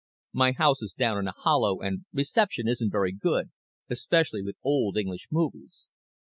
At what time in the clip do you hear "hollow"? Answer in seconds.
1.37-1.79